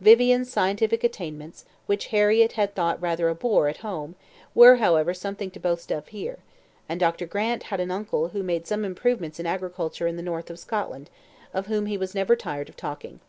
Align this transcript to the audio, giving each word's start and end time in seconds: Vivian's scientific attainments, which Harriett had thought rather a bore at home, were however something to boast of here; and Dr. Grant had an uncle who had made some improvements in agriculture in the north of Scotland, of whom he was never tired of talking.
Vivian's 0.00 0.50
scientific 0.50 1.04
attainments, 1.04 1.66
which 1.84 2.06
Harriett 2.06 2.52
had 2.52 2.74
thought 2.74 3.02
rather 3.02 3.28
a 3.28 3.34
bore 3.34 3.68
at 3.68 3.76
home, 3.84 4.14
were 4.54 4.76
however 4.76 5.12
something 5.12 5.50
to 5.50 5.60
boast 5.60 5.92
of 5.92 6.08
here; 6.08 6.38
and 6.88 6.98
Dr. 6.98 7.26
Grant 7.26 7.64
had 7.64 7.80
an 7.80 7.90
uncle 7.90 8.28
who 8.28 8.38
had 8.38 8.46
made 8.46 8.66
some 8.66 8.82
improvements 8.86 9.38
in 9.38 9.44
agriculture 9.44 10.06
in 10.06 10.16
the 10.16 10.22
north 10.22 10.48
of 10.48 10.58
Scotland, 10.58 11.10
of 11.52 11.66
whom 11.66 11.84
he 11.84 11.98
was 11.98 12.14
never 12.14 12.34
tired 12.34 12.70
of 12.70 12.78
talking. 12.78 13.20